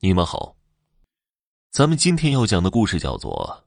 [0.00, 0.54] 你们好，
[1.70, 3.64] 咱们今天要讲的故事叫做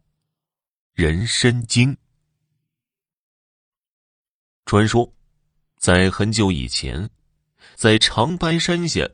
[1.02, 1.94] 《人参经》。
[4.66, 5.12] 传说，
[5.78, 7.10] 在很久以前，
[7.74, 9.10] 在长白山下，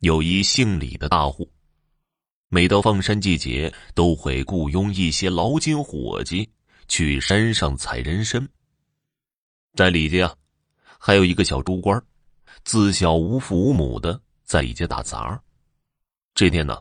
[0.00, 1.50] 有一姓李的大户，
[2.48, 6.50] 每到放山季节，都会雇佣一些劳金伙计
[6.86, 8.46] 去山上采人参。
[9.74, 10.36] 在李家啊，
[10.98, 12.04] 还有一个小猪官，
[12.64, 15.42] 自小无父无母的，在李家打杂。
[16.38, 16.80] 这天呢，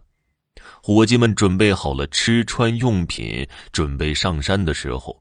[0.83, 5.19] 伙计们准备好了吃穿用品，准备上山的时候，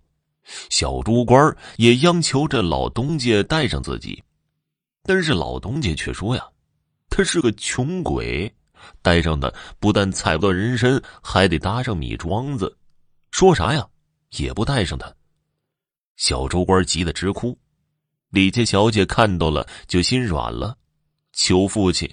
[0.69, 4.23] 小猪官也央求着老东家带上自己。
[5.05, 6.47] 但是老东家却说呀，
[7.09, 8.55] 他是个穷鬼，
[9.01, 12.77] 带上的不但采不到人参，还得搭上米庄子，
[13.31, 13.89] 说啥呀
[14.33, 15.11] 也不带上他。
[16.17, 17.59] 小猪官急得直哭，
[18.29, 20.77] 李家小姐看到了就心软了，
[21.33, 22.07] 求父亲，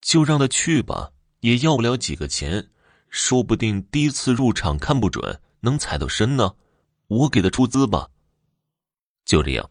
[0.00, 1.10] 就让他去吧。
[1.44, 2.66] 也要不了几个钱，
[3.10, 6.54] 说不定第一次入场看不准，能踩到身呢。
[7.06, 8.08] 我给他出资吧。
[9.26, 9.70] 就这样，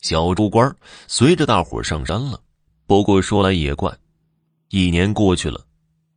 [0.00, 0.74] 小猪官
[1.06, 2.42] 随着大伙上山了。
[2.86, 3.94] 不过说来也怪，
[4.70, 5.66] 一年过去了，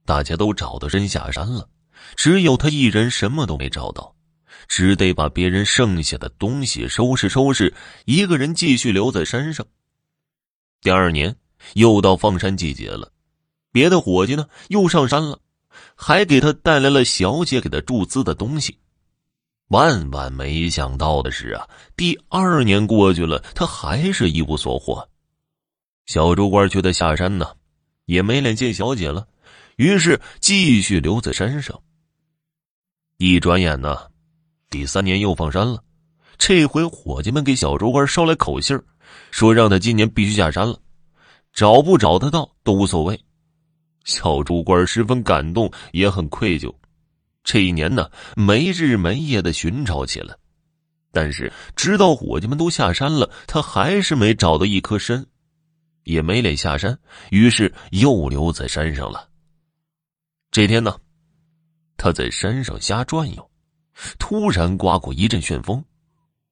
[0.05, 1.67] 大家都找到参下山了，
[2.15, 4.15] 只有他一人什么都没找到，
[4.69, 9.67] 只得把别人剩下的东西收拾收拾，一个人继续留在山上。
[10.79, 11.35] 第二年
[11.73, 13.11] 又到放山季节了。
[13.77, 15.39] 别的伙计呢，又上山了，
[15.93, 18.79] 还给他带来了小姐给他注资的东西。
[19.67, 25.07] 万万没想到的是啊，第二年过去了，他还是一无所获。
[26.07, 27.51] 小猪官觉得下山呢，
[28.05, 29.27] 也没脸见小姐了，
[29.75, 31.79] 于是继续留在山上。
[33.17, 33.95] 一转眼呢，
[34.71, 35.83] 第三年又放山了，
[36.39, 38.75] 这回伙计们给小猪官捎来口信
[39.29, 40.79] 说让他今年必须下山了，
[41.53, 43.26] 找不找得到都无所谓。
[44.07, 46.73] 小猪官十分感动，也很愧疚。
[47.43, 50.33] 这一年呢，没日没夜的寻找起来，
[51.11, 55.25] 但是直到伙计们都下山了，他还是没找到一颗参，
[56.03, 56.97] 也没脸下山，
[57.31, 59.27] 于是又留在山上了。
[60.51, 60.97] 这天呢，
[61.97, 63.51] 他在山上瞎转悠，
[64.17, 65.83] 突然刮过一阵旋风，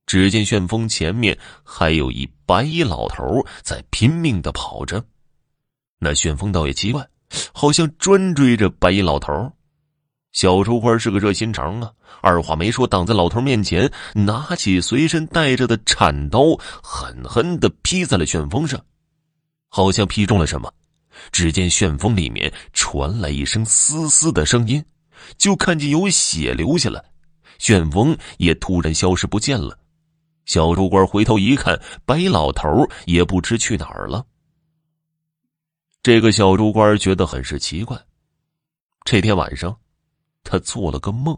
[0.06, 3.24] 只见旋风前面还有一白衣老头
[3.64, 5.02] 在拼命的跑着。
[6.00, 7.08] 那旋风倒也奇怪。
[7.58, 9.50] 好像专追着白衣老头
[10.34, 11.90] 小猪官是个热心肠啊，
[12.20, 16.42] 二话没说，挡在老头面前，拿起随身带着的铲刀，
[16.84, 18.78] 狠狠的劈在了旋风上，
[19.70, 20.70] 好像劈中了什么。
[21.32, 24.84] 只见旋风里面传来一声嘶嘶的声音，
[25.38, 27.02] 就看见有血流下来，
[27.58, 29.80] 旋风也突然消失不见了。
[30.46, 34.26] 小猪官回头一看，白老头也不知去哪儿了。
[36.06, 38.00] 这个小猪官觉得很是奇怪。
[39.06, 39.76] 这天晚上，
[40.44, 41.36] 他做了个梦，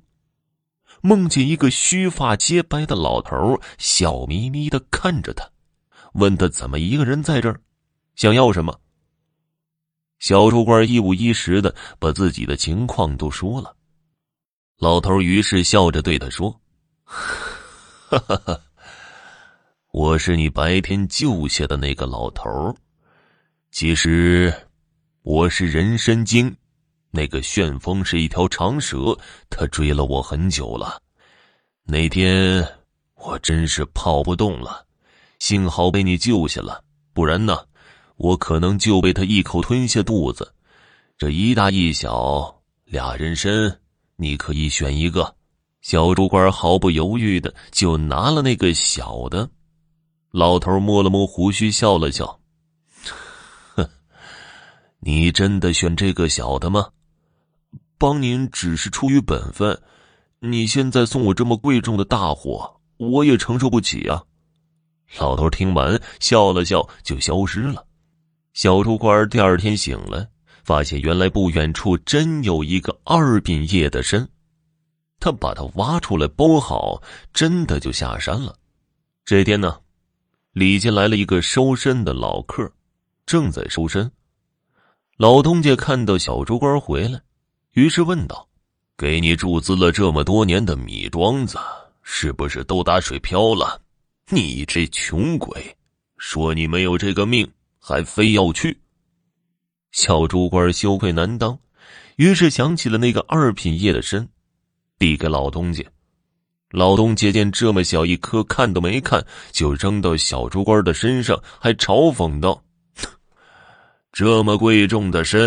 [1.00, 5.50] 梦见一个须发皆白的老头笑眯眯的看着他，
[6.16, 7.62] 问他怎么一个人在这儿，
[8.18, 8.78] 想要什么。
[10.20, 13.74] 小猪官一五一十的把自己的情况都说了。
[14.80, 16.52] 老头于是笑着对他说
[17.08, 18.60] ：“哈哈哈，
[19.94, 22.78] 我是你白天救下的那个老头。”
[23.70, 24.52] 其实，
[25.22, 26.56] 我是人参精，
[27.12, 29.18] 那个旋风是一条长蛇，
[29.50, 31.00] 它追了我很久了。
[31.84, 32.66] 那天
[33.16, 34.86] 我真是跑不动了，
[35.40, 36.84] 幸好被你救下了，
[37.14, 37.60] 不然呢，
[38.16, 40.54] 我可能就被他一口吞下肚子。
[41.18, 43.80] 这一大一小俩人参，
[44.16, 45.36] 你可以选一个。
[45.82, 49.48] 小猪官毫不犹豫的就拿了那个小的。
[50.32, 52.40] 老头摸了摸胡须，笑了笑。
[55.00, 56.88] 你真的选这个小的吗？
[57.98, 59.80] 帮您只是出于本分。
[60.40, 64.24] 你现在送我这么贵重的大货，我也承受不起啊！
[65.20, 67.86] 老头听完笑了笑，就消失了。
[68.54, 70.28] 小猪官第二天醒来，
[70.64, 74.28] 发现原来不远处真有一个二品叶的参，
[75.20, 77.02] 他把它挖出来包好，
[77.34, 78.56] 真的就下山了。
[79.26, 79.80] 这天呢，
[80.52, 82.72] 李家来了一个收参的老客，
[83.26, 84.12] 正在收参。
[85.18, 87.20] 老东家看到小猪官回来，
[87.74, 88.48] 于是问道
[88.96, 91.58] ：“给你注资了这么多年的米庄子，
[92.04, 93.82] 是不是都打水漂了？
[94.30, 95.76] 你这穷鬼，
[96.20, 98.80] 说你没有这个命，还非要去。”
[99.92, 101.58] 小猪官羞愧难当，
[102.18, 104.30] 于是想起了那个二品叶的身，
[105.00, 105.84] 递给老东家。
[106.70, 112.64] 老东家见这么小一颗，看都没看，就扔到小猪官的身上，还嘲讽道。
[114.18, 115.40] 这么贵重的参，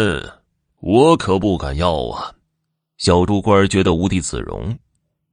[0.78, 2.32] 我可不敢要啊！
[2.98, 4.78] 小猪官觉得无地自容。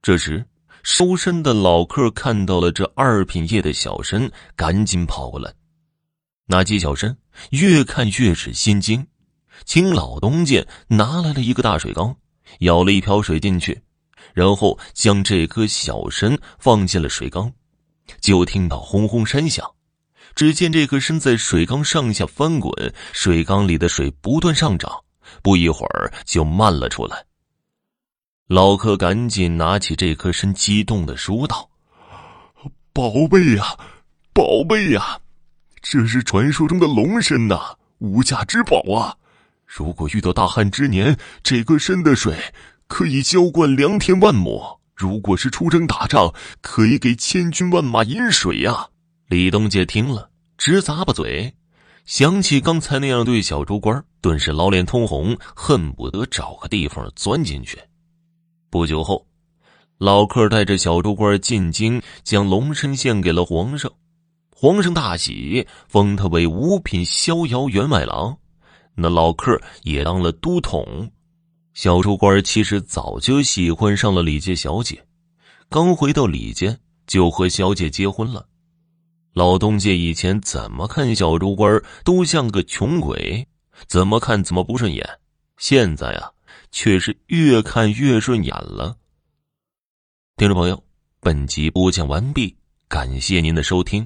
[0.02, 0.44] 这时，
[0.82, 5.54] 收身的老客看到了这二品叶的小参，赶紧跑过来。
[6.48, 7.16] 那鸡小参
[7.50, 9.06] 越看越是心惊，
[9.64, 12.12] 请老东家拿来了一个大水缸，
[12.58, 13.80] 舀了一瓢水进去，
[14.34, 17.52] 然后将这颗小参放进了水缸，
[18.20, 19.64] 就听到轰轰山响。
[20.34, 22.72] 只见这颗参在水缸上下翻滚，
[23.12, 24.90] 水缸里的水不断上涨，
[25.42, 27.24] 不一会儿就漫了出来。
[28.46, 31.68] 老客赶紧拿起这颗参，激动的说道
[32.94, 33.76] ：“宝贝呀，
[34.32, 35.20] 宝贝呀！”
[35.82, 39.14] 这是传说中的龙参呐，无价之宝啊！
[39.66, 42.34] 如果遇到大旱之年，这个参的水
[42.86, 48.88] 可以浇灌良田万亩；如果是出征打仗，可以给千军万马饮水呀！
[49.28, 51.52] 李东杰听了直咂巴嘴，
[52.06, 57.78] 想起刚才那样对小猪官，顿时老脸通红，恨不得找个地方钻进去。
[58.70, 59.26] 不久后，
[59.98, 63.92] 老客带着小猪官进京，将龙身献给了皇上。
[64.50, 68.34] 皇上大喜，封他为五品逍遥员外郎。
[68.94, 71.12] 那老客也当了都统。
[71.74, 75.04] 小猪官其实早就喜欢上了李家小姐，
[75.68, 76.74] 刚回到李家
[77.06, 78.46] 就和小姐结婚了。
[79.38, 83.46] 老东家以前怎么看小猪官都像个穷鬼，
[83.86, 85.08] 怎么看怎么不顺眼。
[85.56, 86.32] 现在啊，
[86.72, 88.96] 却是越看越顺眼了。
[90.36, 90.82] 听众朋友，
[91.20, 92.56] 本集播讲完毕，
[92.88, 94.04] 感谢您的收听。